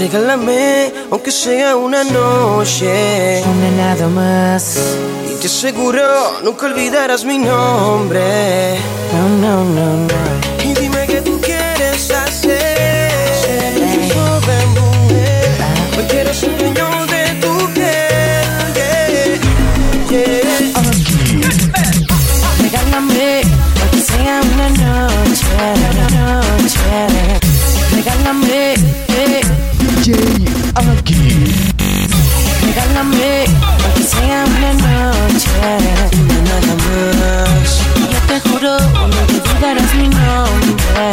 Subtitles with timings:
[0.00, 3.42] Regálame, aunque sea una noche.
[3.44, 4.78] Una nada más.
[5.30, 8.78] Y te aseguro, nunca olvidarás mi nombre.
[9.12, 10.49] No, no, no, no.
[32.62, 33.44] Regálame,
[33.84, 35.50] aunque sea una noche.
[36.20, 37.70] Una nada más.
[38.12, 41.06] Yo te juro, no te olvidarás mi nombre.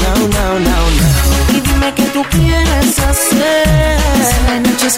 [0.00, 1.56] No, no, no, no.
[1.56, 3.98] Y dime qué tú quieres hacer.
[4.48, 4.96] La noche es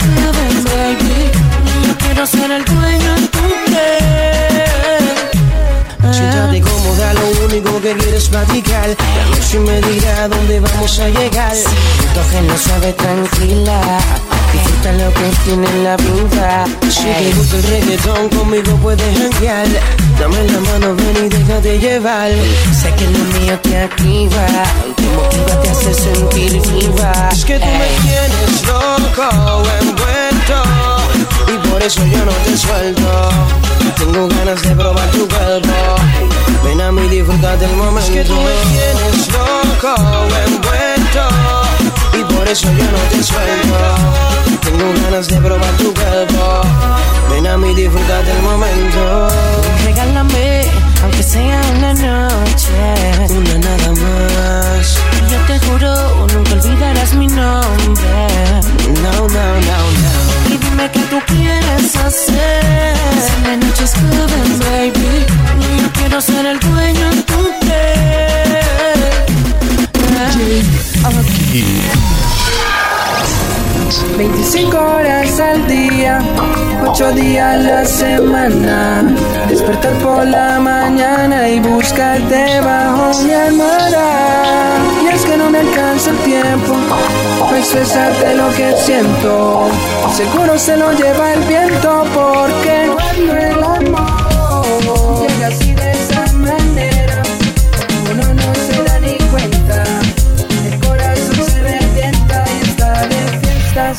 [0.65, 1.31] baby.
[1.87, 4.82] Yo quiero ser el dueño de tu piel.
[6.13, 8.89] Siéntate cómoda, lo único que quieres platicar.
[8.89, 11.55] La noche me dirá dónde vamos a llegar.
[12.15, 13.81] Coge, no sabe tranquila.
[14.53, 16.65] Disfruta lo que tiene en la vida.
[16.91, 19.67] Si te gusta el reggaetón, conmigo puedes janguear.
[20.19, 22.31] Dame la mano, ven y déjate llevar.
[22.81, 24.47] Sé que lo mío te activa.
[24.97, 27.31] Te motiva, te hace sentir viva.
[27.33, 29.63] Es que tú me tienes loco,
[31.73, 33.31] por eso yo no te suelto.
[33.97, 35.73] Tengo ganas de probar tu cuerpo.
[36.65, 38.01] Ven a mí, disfruta del momento.
[38.01, 39.95] Es que tú me tienes loco,
[40.47, 41.25] envuelto.
[42.19, 43.79] Y por eso yo no te suelto.
[44.61, 46.61] Tengo ganas de probar tu cuerpo.
[47.31, 49.29] Ven a mí, disfruta del momento.
[49.85, 50.67] Regálame,
[51.03, 52.77] aunque sea una noche.
[53.31, 54.99] Una nada más.
[55.31, 58.27] Yo te juro, nunca olvidarás mi nombre.
[59.03, 60.42] No, no, no, no.
[60.73, 62.97] Dime qué tú quieres hacer.
[63.21, 65.27] Si la noche es joven, baby.
[65.83, 67.73] Yo quiero ser el dueño de tu piel.
[74.17, 76.21] 25 horas al día,
[76.87, 79.03] 8 días a la semana.
[79.49, 84.79] Despertar por la mañana y buscarte bajo mi almohada.
[85.03, 86.75] Y es que no me alcanza el tiempo
[87.41, 89.69] para expresarte lo que siento.
[90.15, 93.82] Seguro se lo lleva el viento porque cuando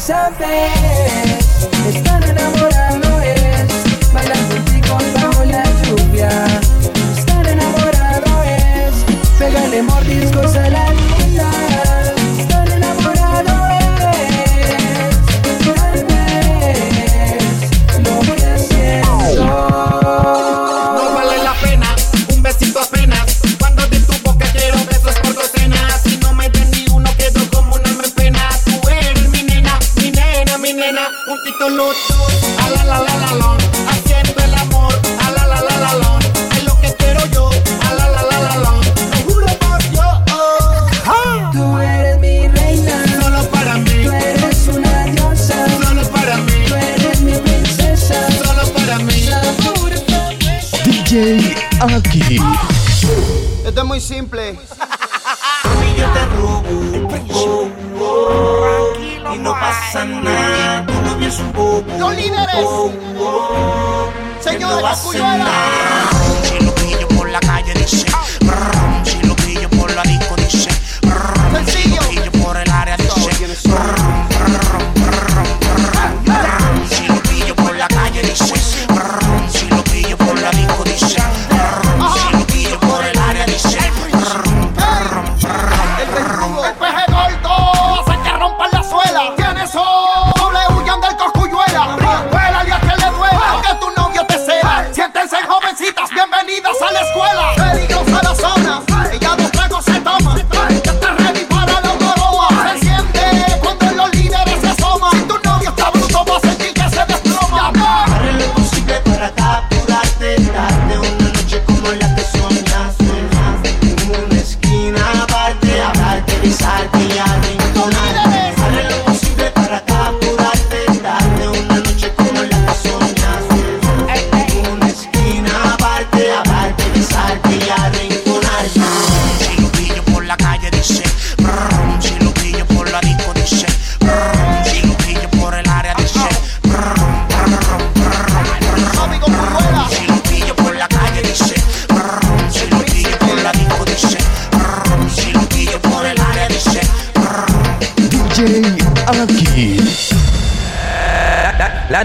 [0.03, 1.42] something.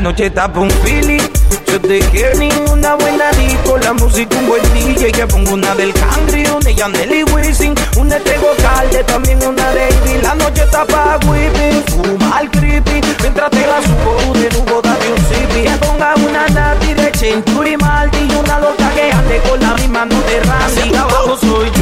[0.08, 1.20] Noche está un feeling.
[1.66, 5.92] Yo te quiero ninguna buena disco, la música un buen DJ que pongo una del
[5.92, 10.22] Cangri, una de Yandel y Wisin, una de Calde, también una de Ivy.
[10.22, 15.18] La noche está pa' whipping, fumar creepy, mientras te la subo de nubo date un
[15.28, 15.62] zippy.
[15.64, 20.06] Que ponga una nati de Century Maldi y una loca que ande con la misma
[20.06, 20.96] no de Randy.
[20.96, 21.77] abajo soy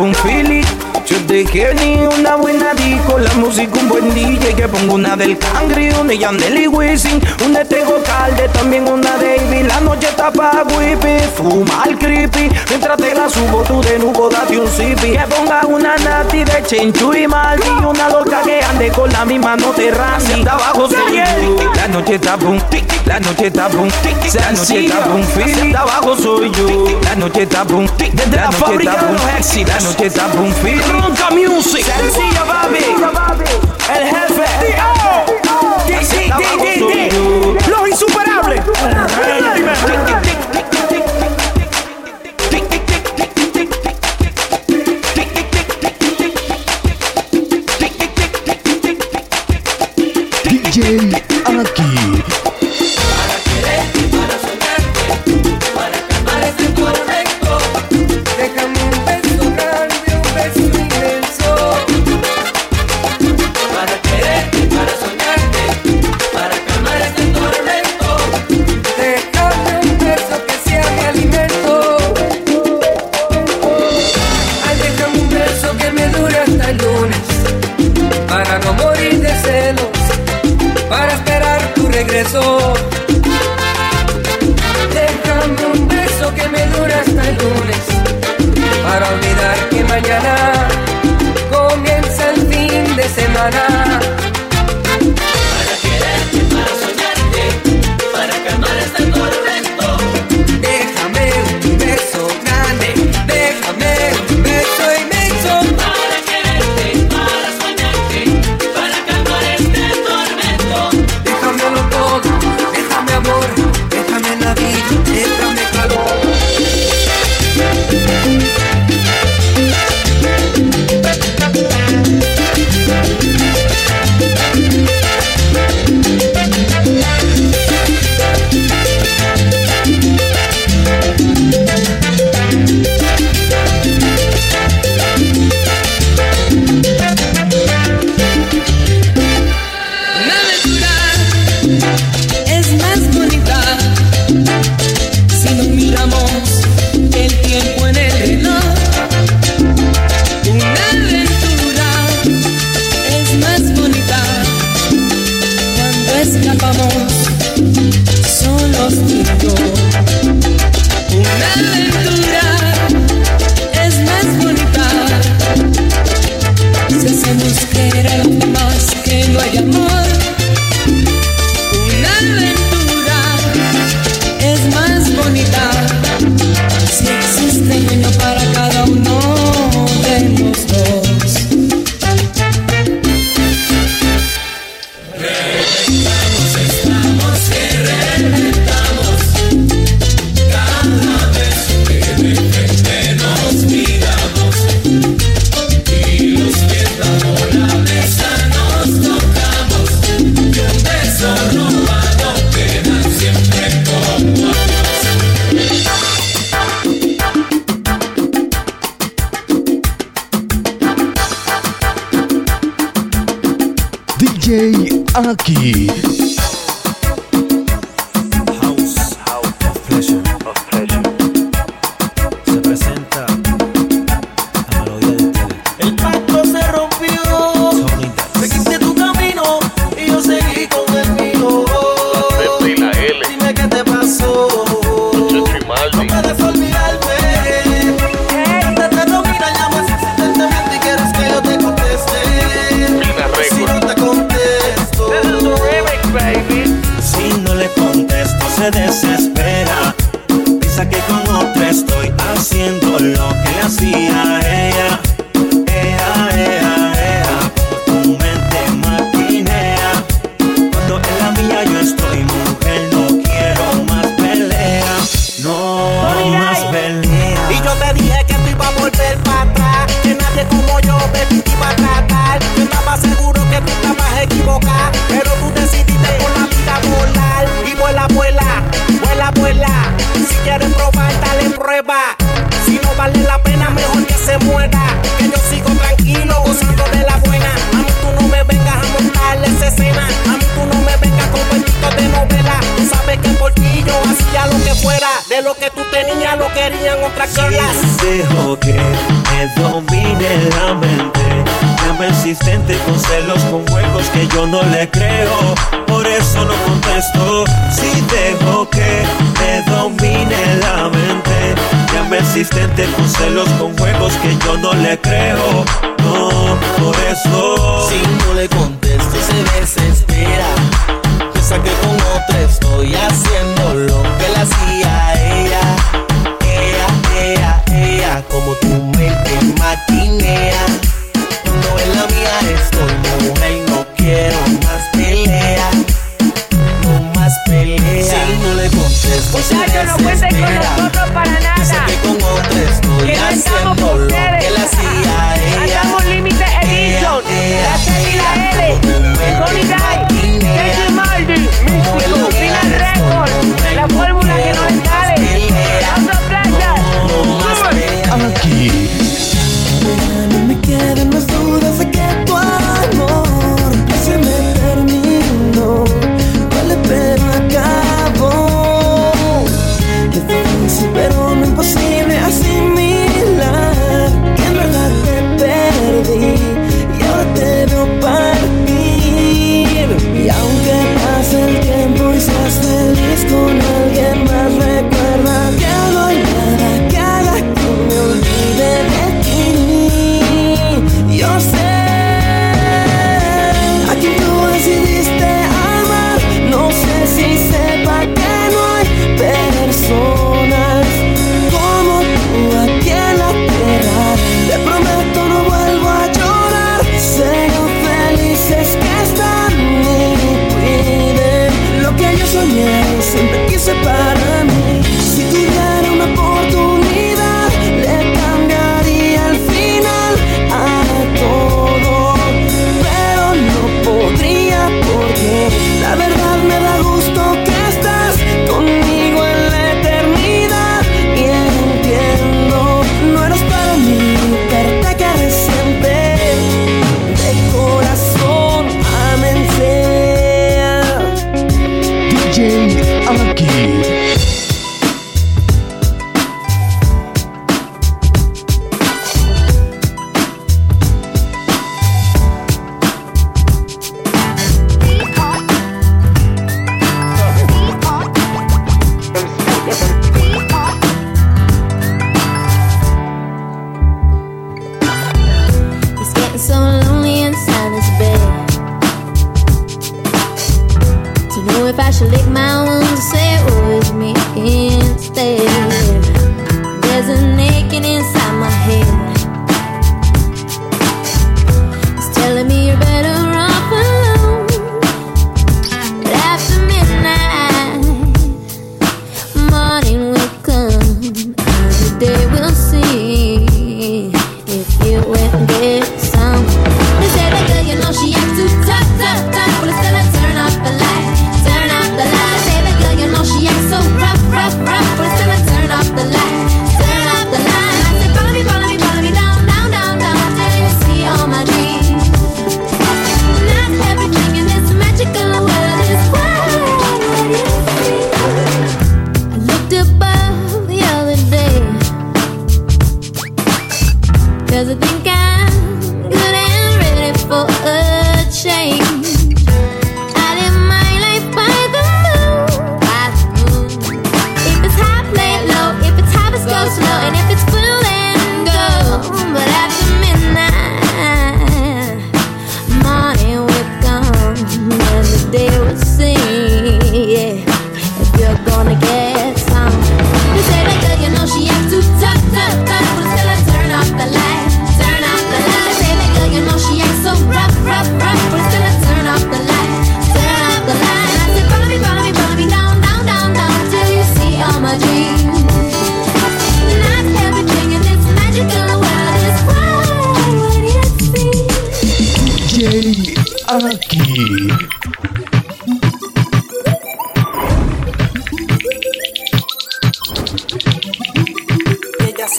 [0.00, 0.64] está un feeling.
[1.06, 1.16] Yo
[1.50, 5.90] quiero ni una buena disco, la música un buen DJ que pongo una del Cangri,
[5.90, 9.64] una de Yandel y Wisin, una de Tego Calde, también una de Ivy.
[9.64, 14.28] La noche está pa' whippy, fuma el creepy, mientras te la subo tú de nuevo
[14.28, 15.12] date un zippy.
[15.12, 19.56] Que ponga una nati de Chenchu y Maldi, una loca que ande con la misma
[19.56, 20.40] no te randy.
[20.40, 21.70] Hasta abajo yo.
[21.74, 24.98] La noche está pa' un tic, la noche está tic, la noche está.
[25.02, 27.00] Hasta abajo soy yo.
[27.02, 29.74] La noche está tic, desde la fábrica de los éxitos.
[29.74, 30.28] La noche está.
[30.28, 32.84] Ronca Music, sencillo papi.
[33.96, 35.09] El jefe.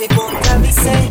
[0.02, 1.08] se contradice.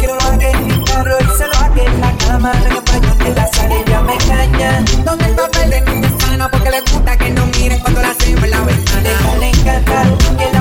[0.00, 2.52] Que no lo haga en mi carro y se lo haga en la cama.
[2.70, 4.84] No que en la sala me engaña.
[5.04, 6.06] Donde el papel de mi
[6.50, 9.00] porque le gusta que no miren cuando la hacen por la ventana.
[9.02, 10.53] Déjale encantar.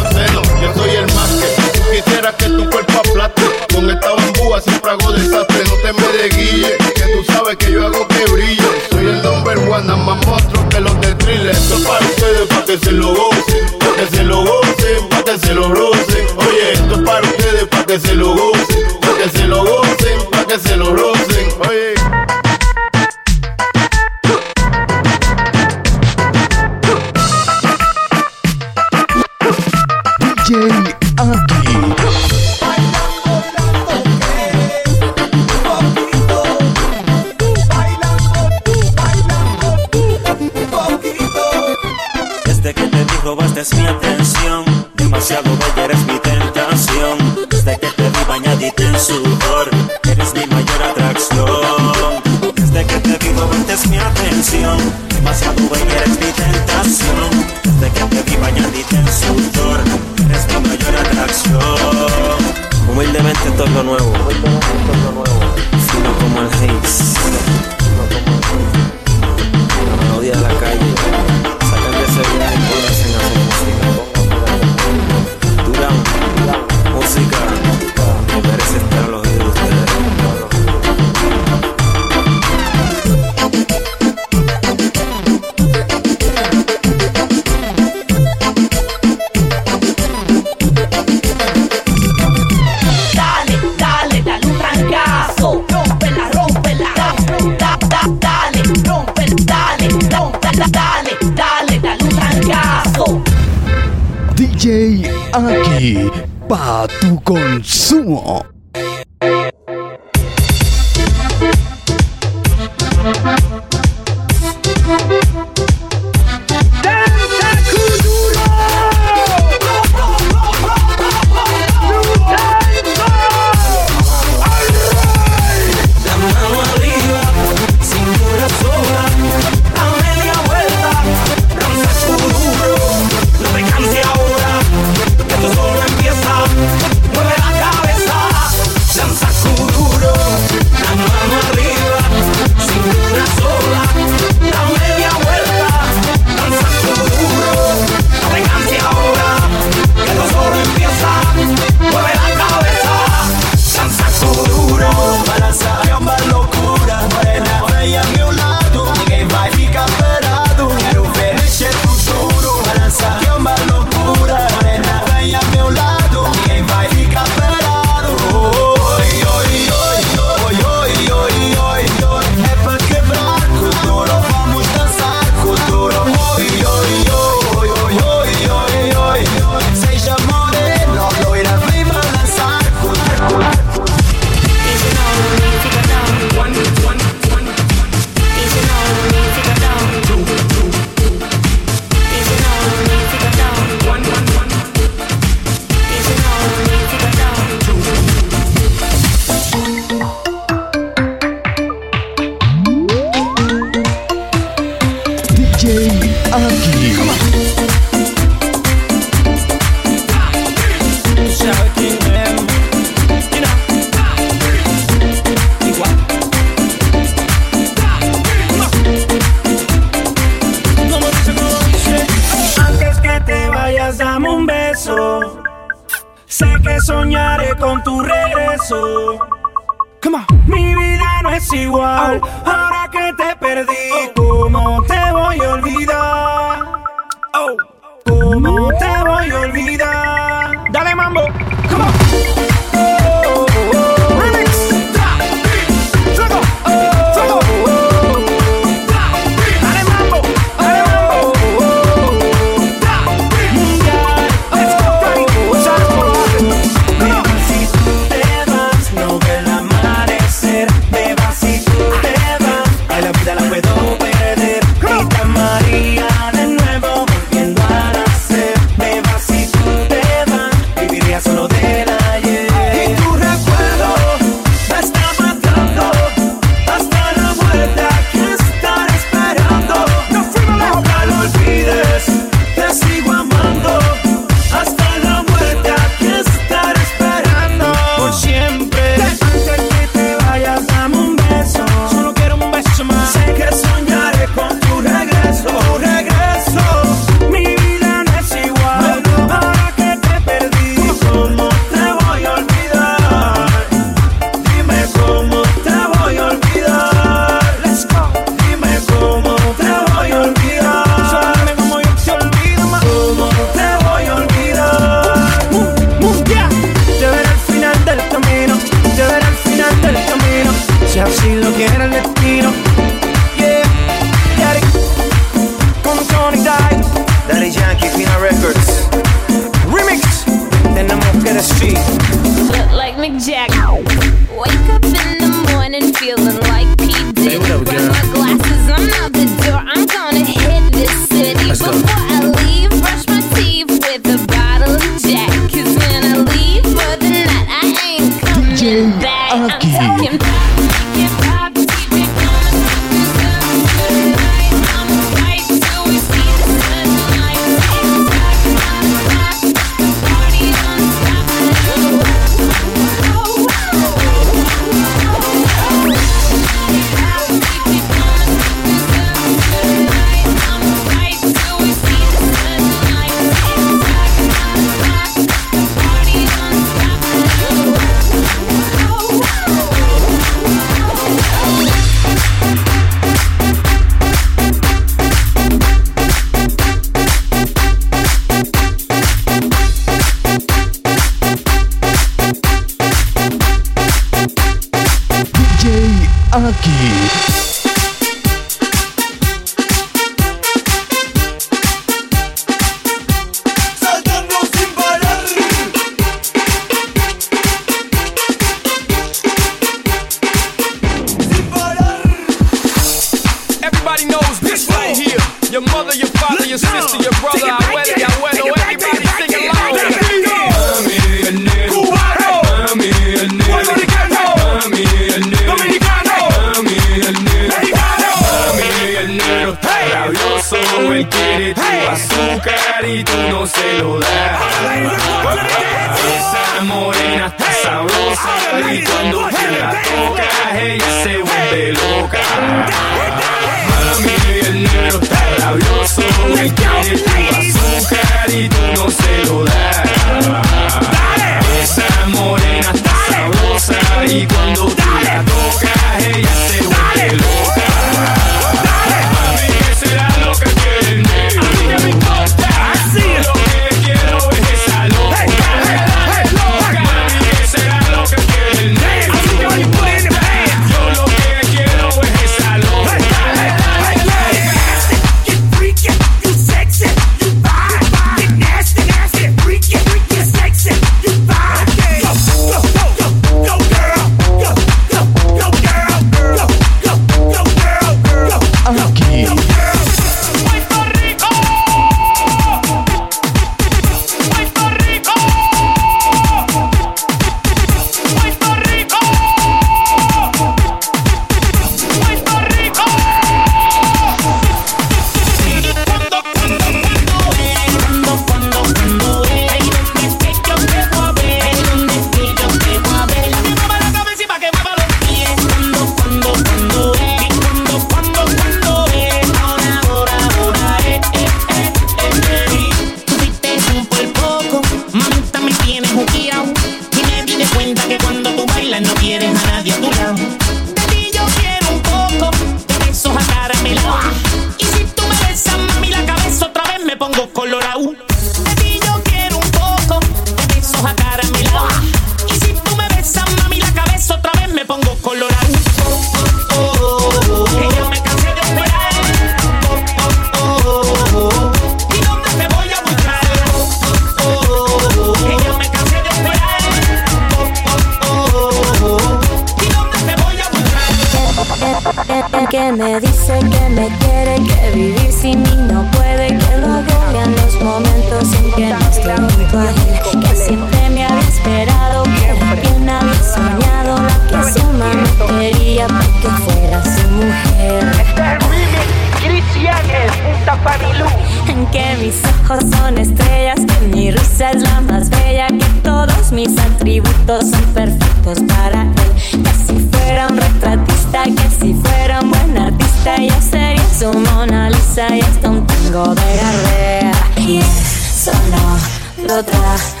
[599.41, 600.00] otra.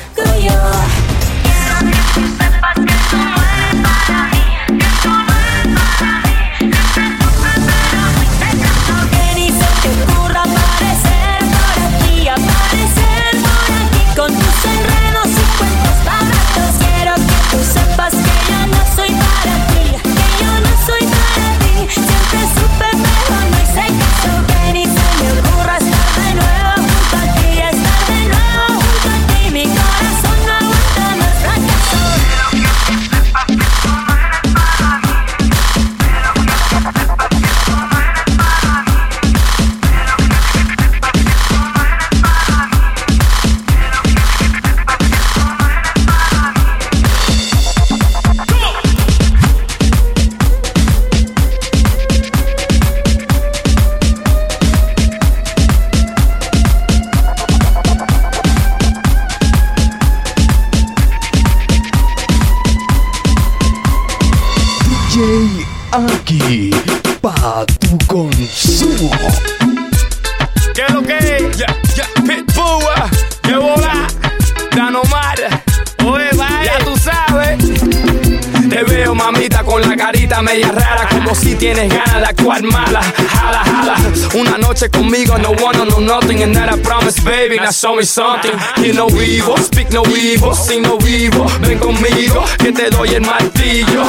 [87.51, 88.51] baby, now show me something.
[88.75, 93.21] Que no vivo, speak no vivo, si no vivo, ven conmigo, que te doy el
[93.21, 94.03] martillo.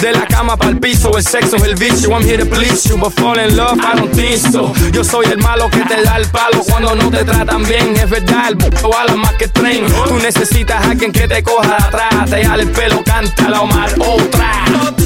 [0.00, 2.10] De la cama pa'l piso, el sexo es el vicio.
[2.10, 4.72] I'm here to please you, but fall in love, I don't think so.
[4.92, 7.94] Yo soy el malo que te da el palo cuando no te tratan bien.
[7.96, 9.86] Es verdad, el buco a la más que tren.
[10.08, 14.97] Tú necesitas a alguien que te coja atrás, te jale el pelo, cántala, Omar, otra.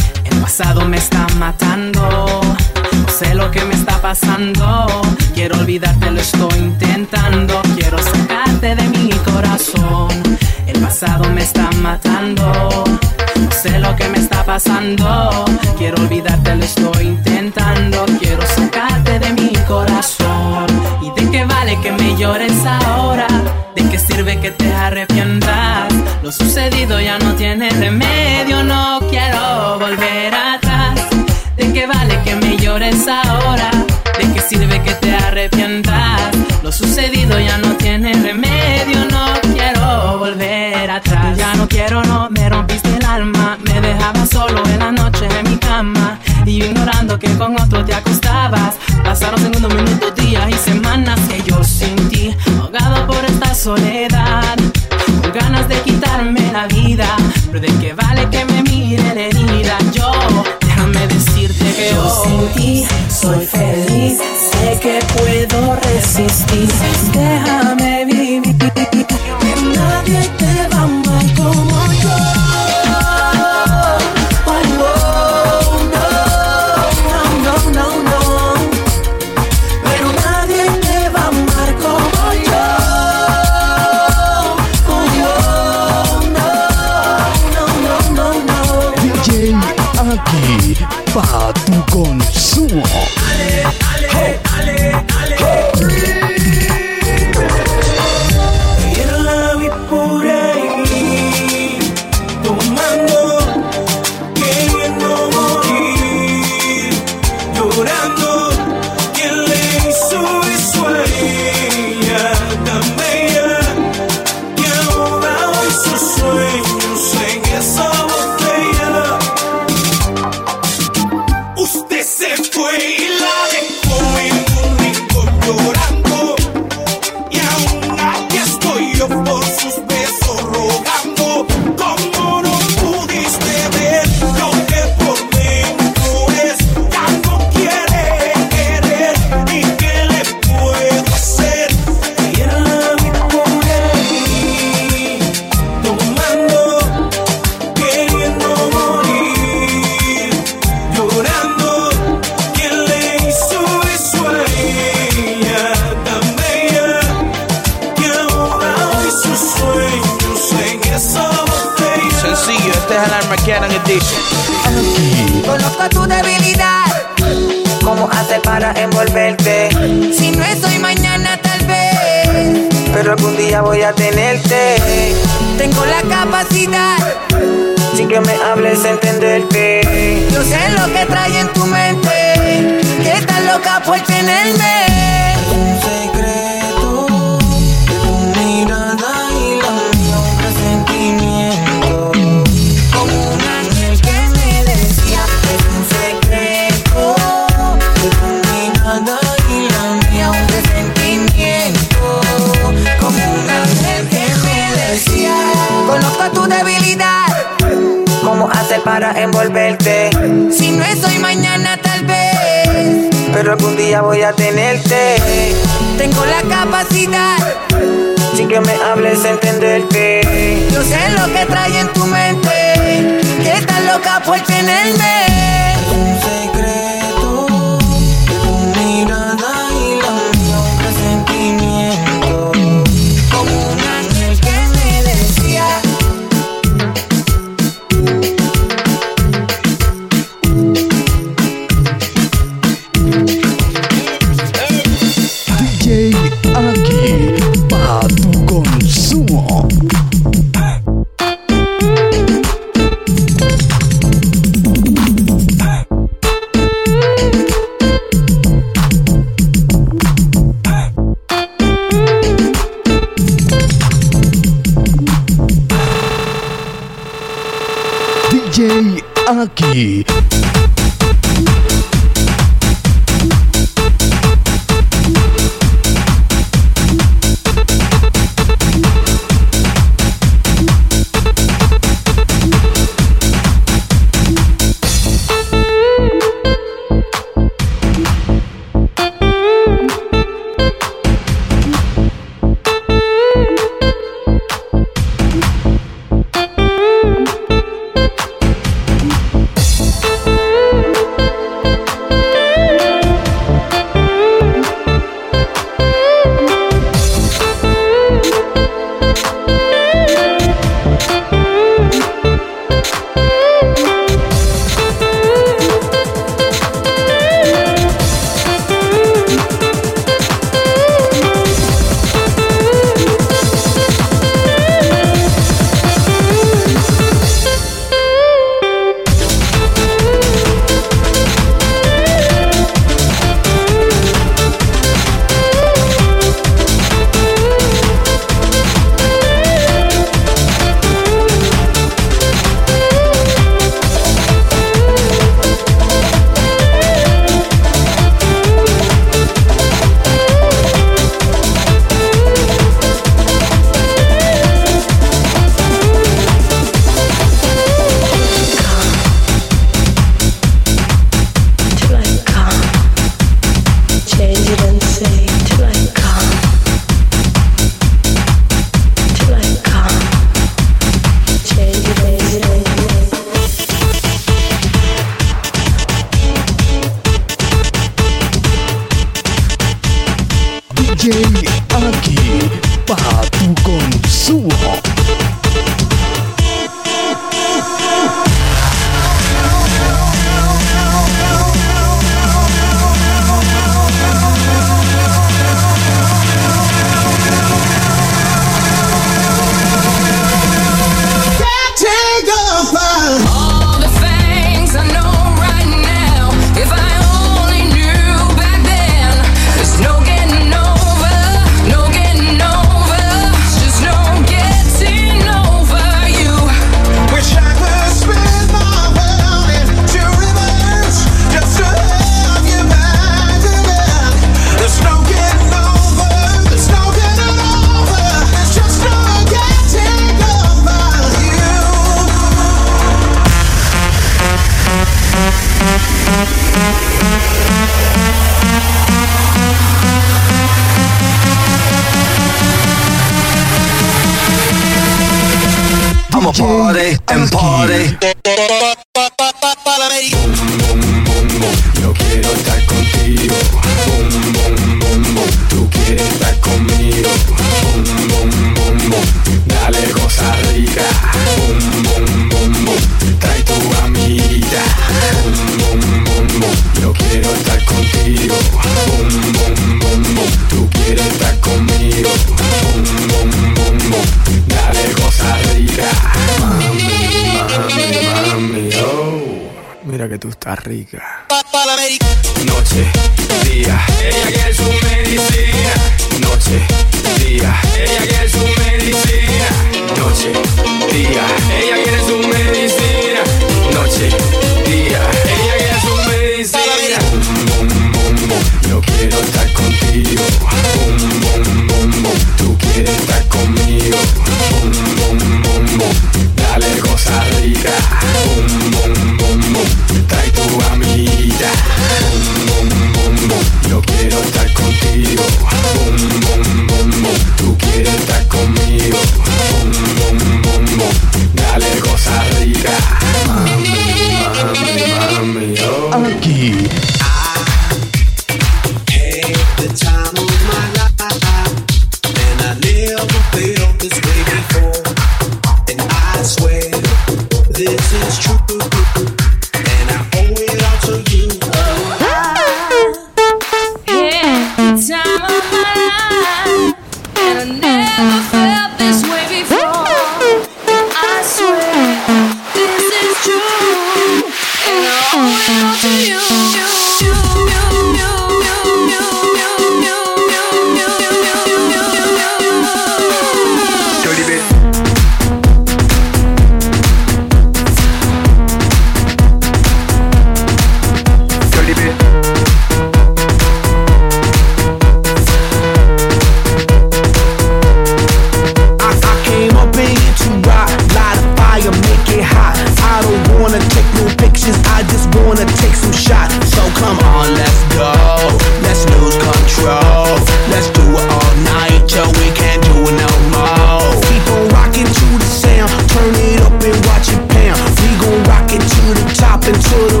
[599.51, 600.00] into the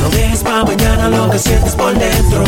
[0.00, 2.44] No dejes para mañana lo que sientes por dentro.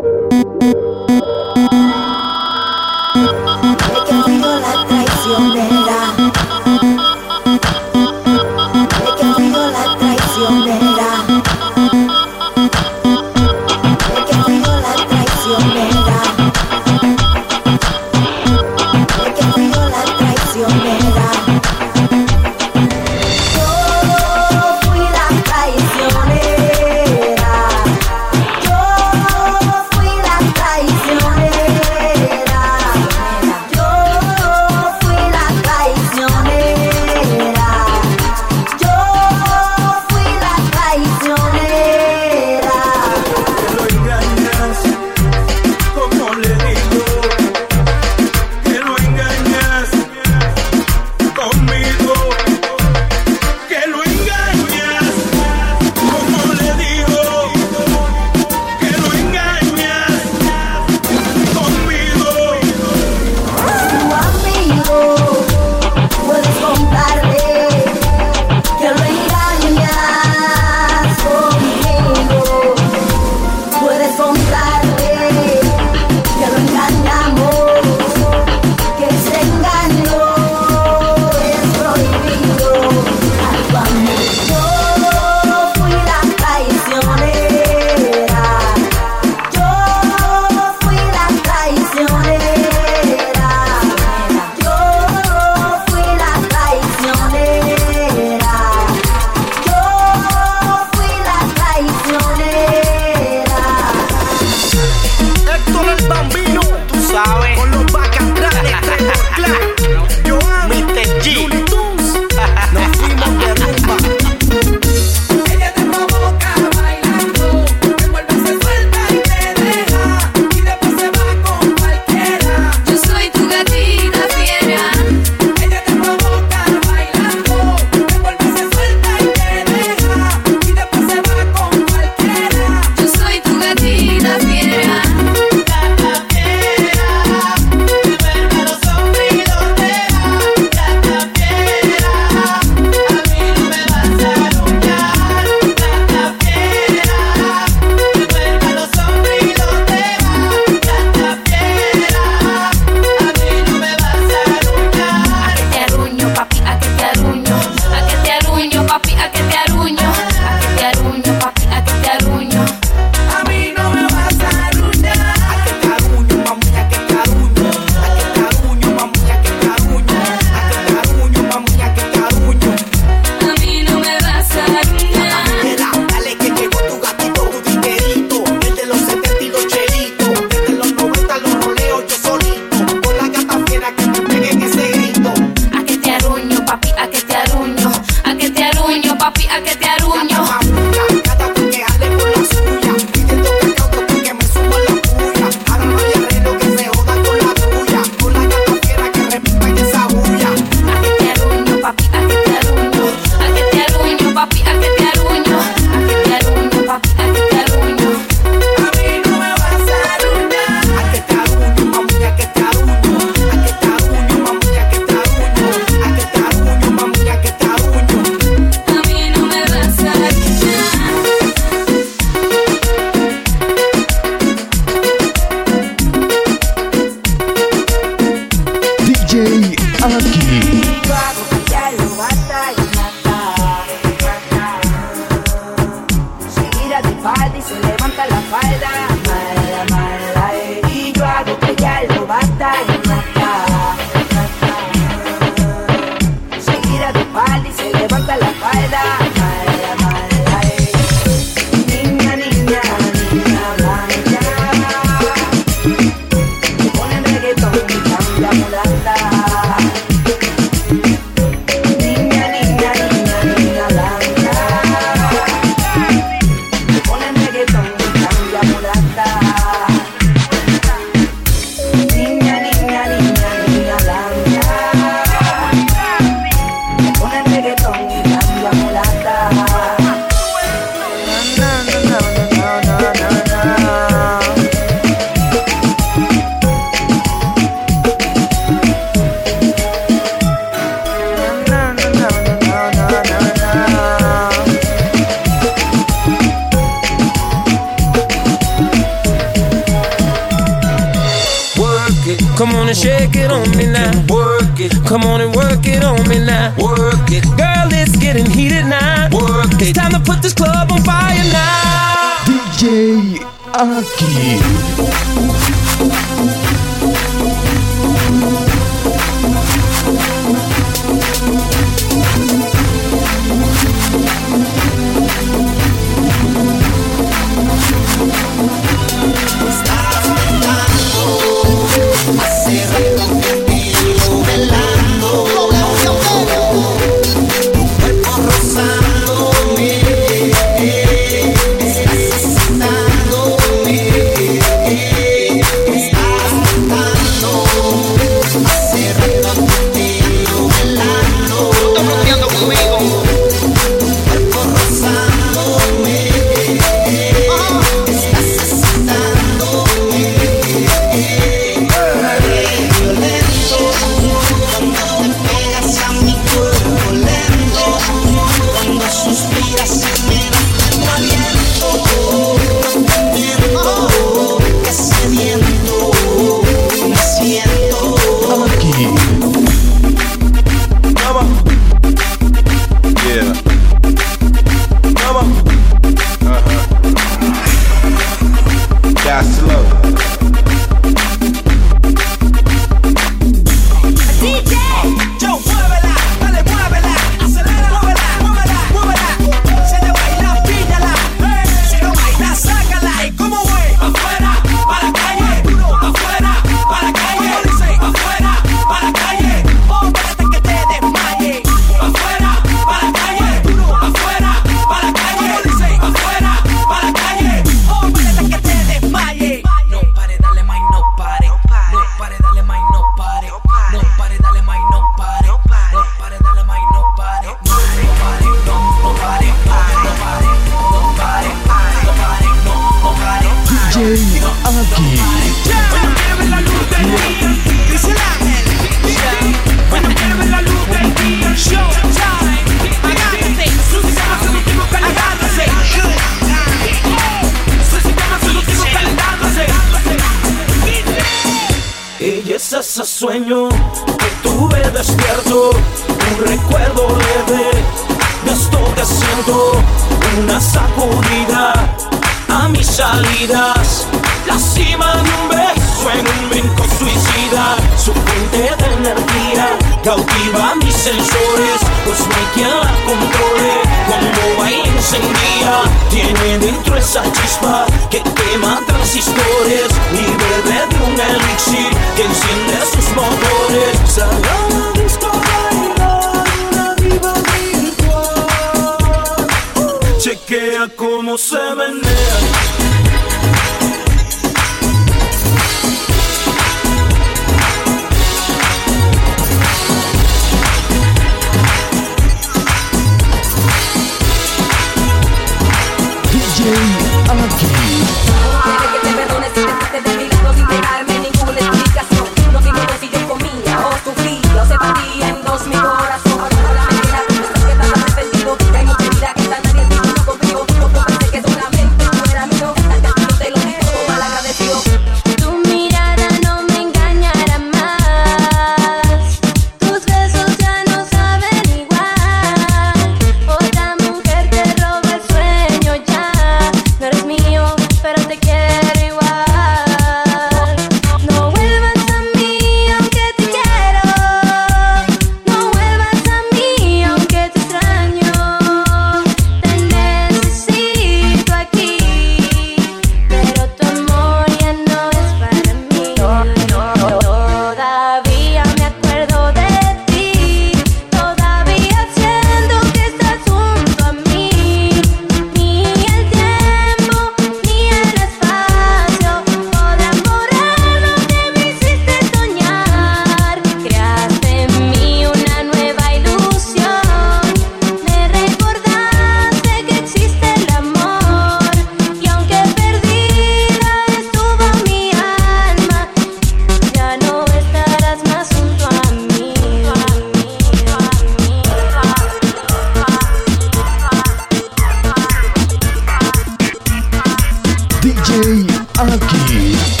[598.31, 600.00] DJ Aki.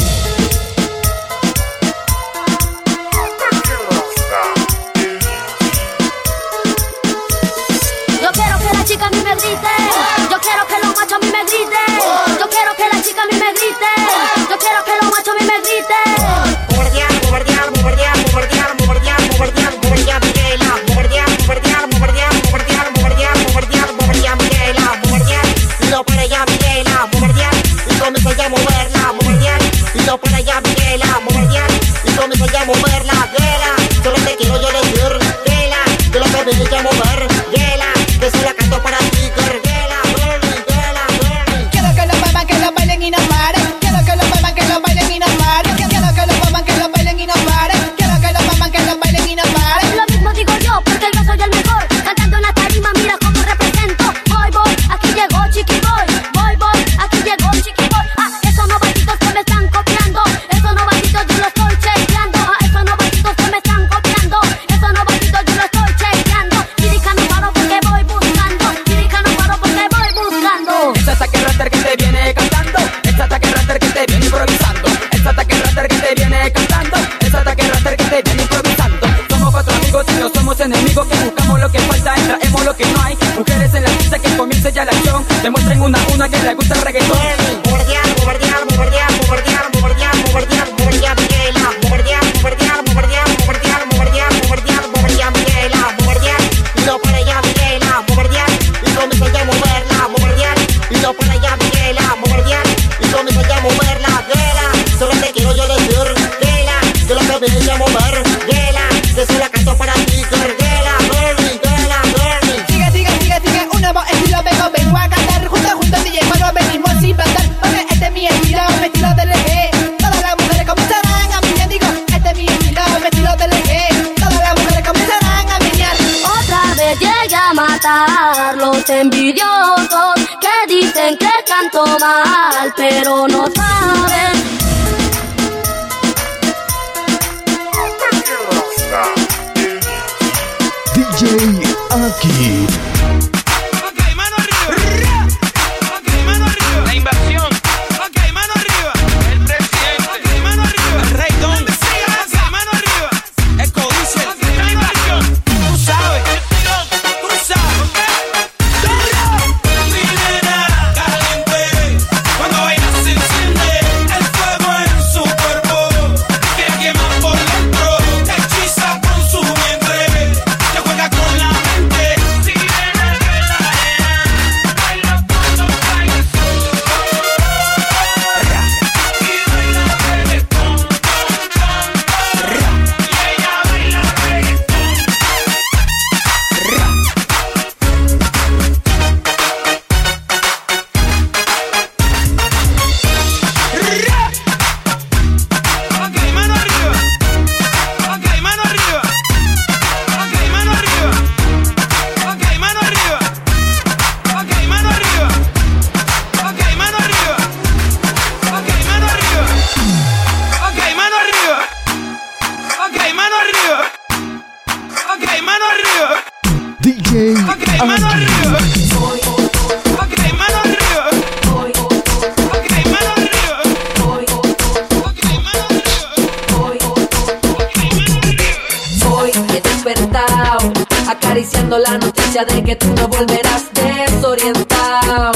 [229.83, 230.71] Despertado,
[231.09, 235.31] acariciando la noticia de que tú no volverás desorientado.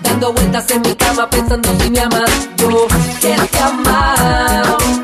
[0.00, 2.86] Dando vueltas en mi cama pensando si me amas, yo
[3.20, 3.58] que te.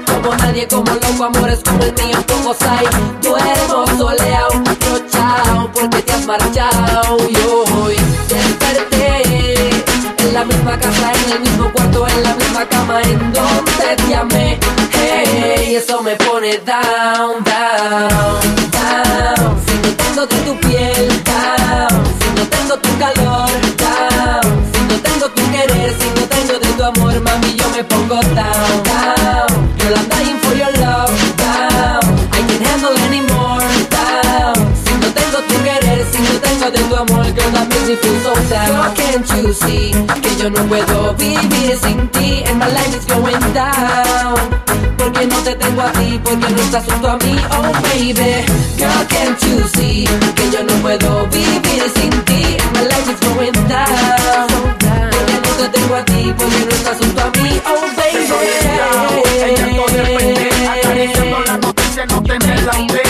[0.06, 2.86] Como nadie, como loco, amores como el mío, pocos hay.
[3.22, 4.50] Duermo soleado,
[4.90, 7.16] rochao, porque te has marchado.
[7.28, 7.96] Y hoy
[8.28, 9.80] desperté
[10.18, 14.14] en la misma casa, en el mismo cuarto, en la misma cama, en donde te
[14.14, 14.63] amé.
[15.74, 18.40] Hey, eso me pone down, down,
[18.70, 19.60] down.
[19.66, 22.04] Si no tengo de tu piel, down.
[22.20, 23.50] Si no tengo tu calor,
[23.82, 24.72] down.
[24.72, 28.20] Si no tengo tu querer, si no tengo de tu amor, mami, yo me pongo
[28.34, 28.83] down.
[36.70, 38.94] De tu amor, makes me feel so down.
[38.94, 39.92] Can't you see
[40.22, 42.42] que yo no puedo vivir sin ti?
[42.46, 44.36] And my life is going down.
[44.96, 48.44] Porque no te tengo a ti, porque no estás junto a mí, oh baby.
[48.78, 52.56] Girl, can't you see que yo no puedo vivir sin ti?
[52.58, 54.48] And my life is going down.
[55.12, 58.24] Porque no te tengo a ti, porque no estás junto a mí, oh baby.
[59.94, 63.03] Depende, acariciando la noticia, no tenerla usted,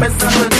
[0.00, 0.53] Best of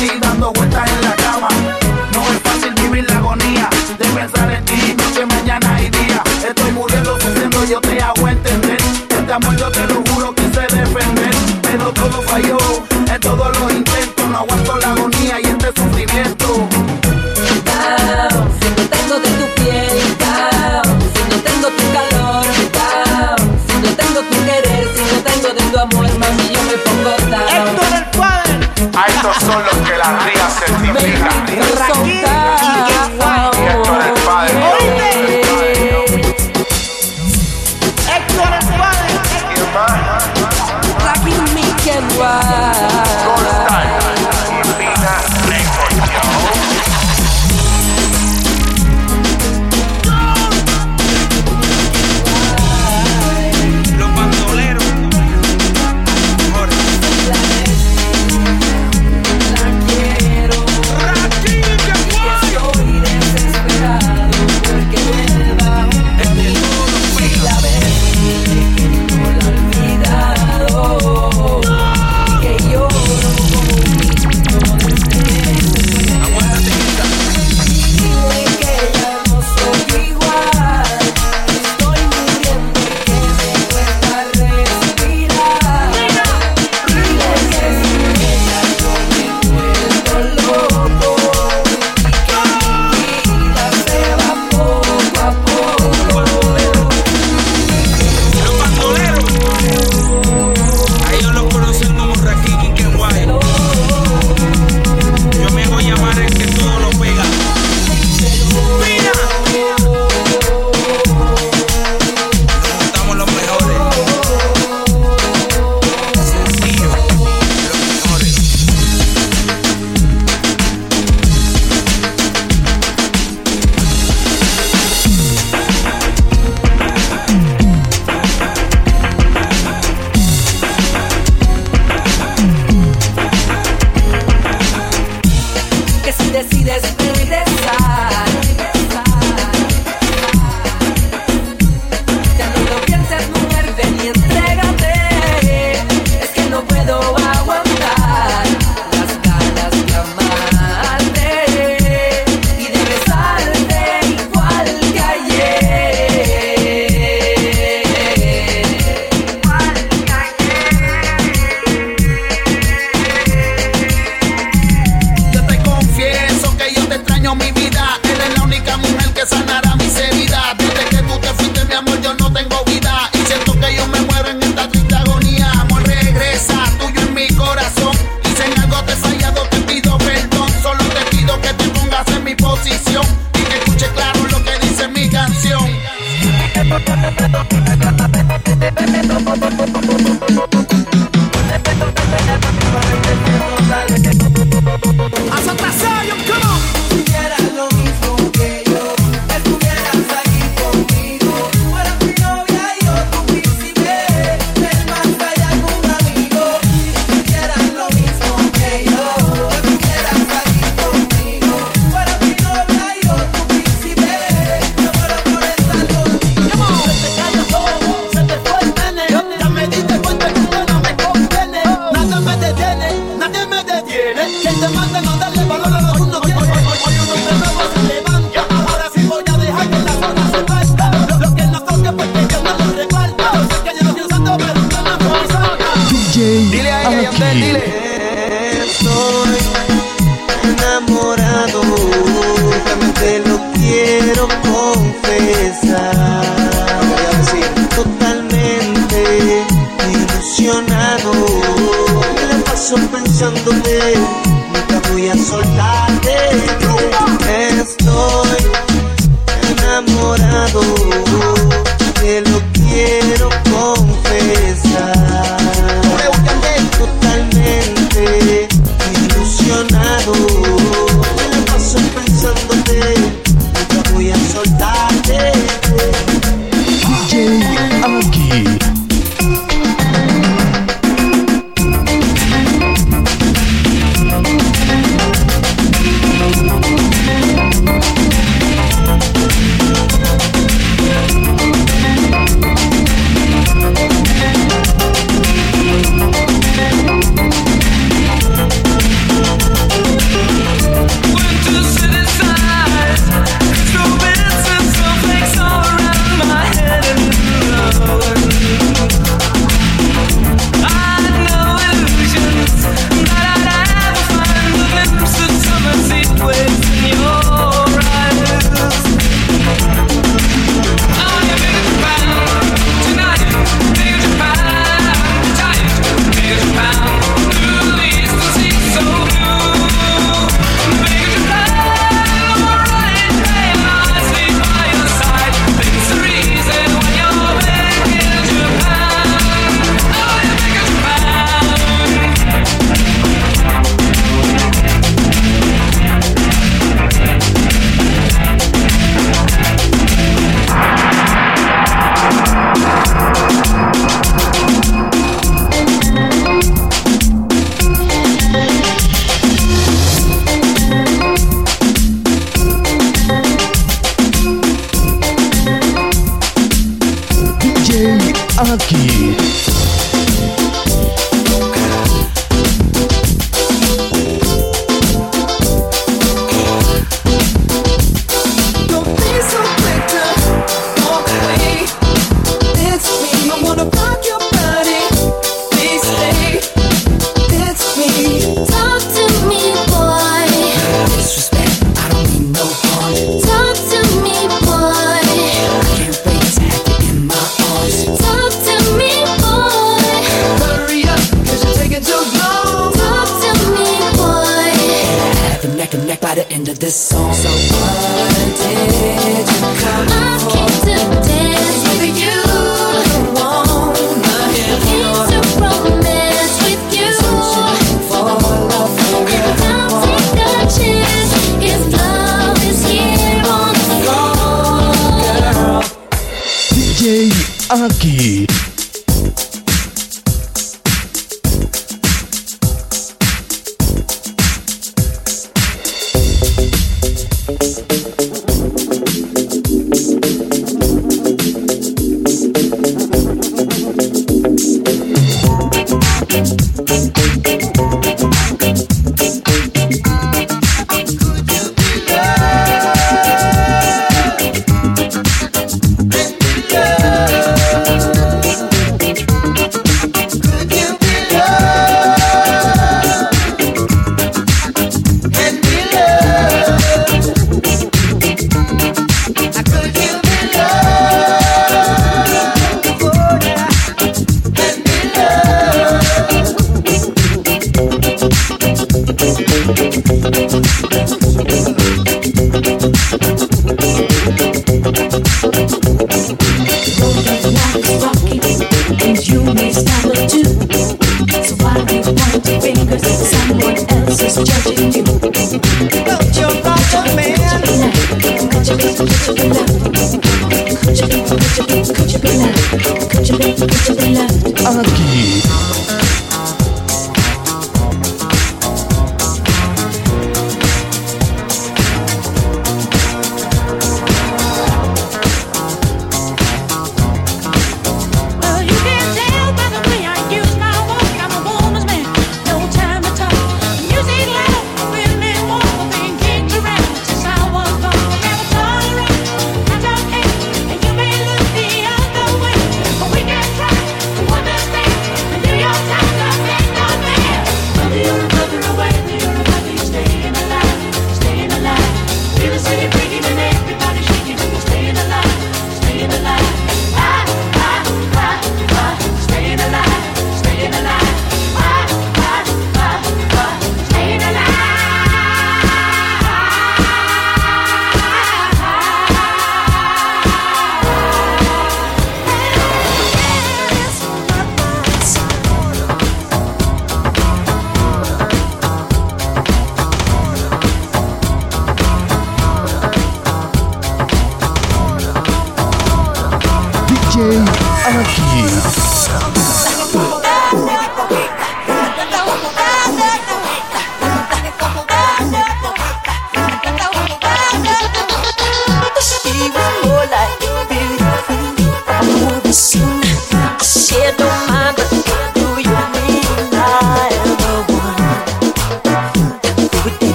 [29.41, 31.64] son los que las rías certifican.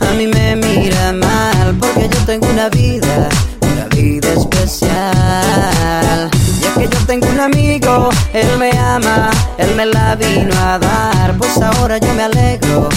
[0.00, 3.28] a mí me mira mal porque yo tengo una vida,
[3.60, 6.30] una vida especial.
[6.60, 10.78] Y es que yo tengo un amigo, él me ama, él me la vino a
[10.78, 12.88] dar, pues ahora yo me alegro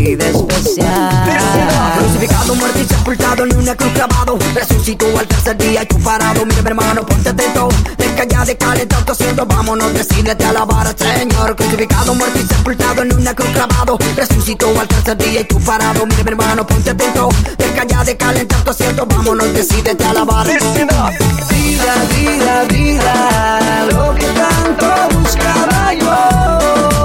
[0.00, 1.96] vida especial.
[1.98, 4.38] Crucificado, muerto y sepultado en una cruz clavado.
[4.54, 6.44] Resucitó al tercer día y tú parado.
[6.44, 7.68] Mira, mi hermano, ponte atento.
[7.96, 9.46] Deja ya de calentar tu asiento.
[9.46, 11.56] Vámonos, decídete a alabar al Señor.
[11.56, 13.98] Crucificado, muerto y sepultado en una cruz clavado.
[14.16, 16.04] Resucitó al tercer día y tú parado.
[16.06, 17.28] Mira, mi hermano, ponte atento.
[17.56, 19.06] Deja ya de calentar tu asiento.
[19.06, 20.46] Vámonos, decídete a alabar.
[20.46, 23.86] Vida, vida, vida.
[23.90, 26.95] Lo que tanto buscaba yo.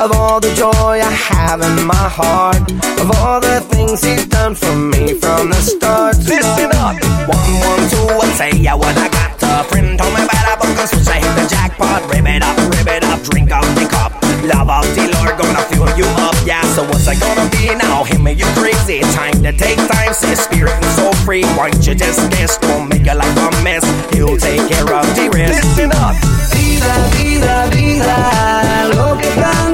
[0.00, 2.62] Of all the joy I have in my heart.
[3.00, 6.16] Of all the things he's done for me from the start.
[6.18, 6.94] Listen up!
[7.26, 9.34] One, one, two, and say I what I got.
[9.42, 12.02] A friend told me about a book, so I hit the jackpot.
[12.10, 14.12] Rip it up, rip it up, drink up the cup.
[14.46, 16.62] Love of the Lord gonna fill you up, yeah.
[16.74, 18.04] So what's I gonna be now?
[18.04, 19.00] Him make you crazy.
[19.18, 21.42] Time to take time, say spirit and so free.
[21.58, 22.56] Why don't you just guess?
[22.58, 23.82] Don't make your life a mess.
[24.14, 25.58] He'll take care of the rest.
[25.58, 26.14] Listen up.
[26.54, 29.67] Vida, vida, vida, lo que tanto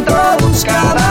[0.55, 1.04] buscaba yo.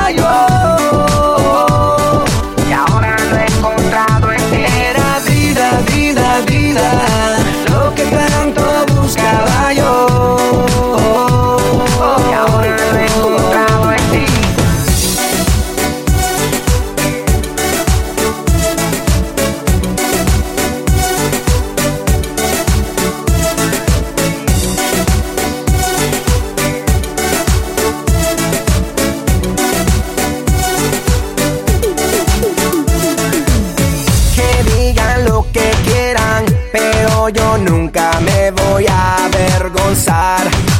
[39.94, 40.73] outside